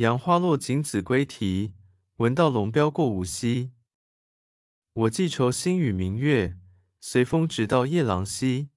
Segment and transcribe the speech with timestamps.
[0.00, 1.74] 杨花落尽子规啼
[2.16, 3.72] 闻道龙标过五溪
[4.94, 6.56] 我寄愁心与明月
[7.00, 8.70] 随风直到夜郎西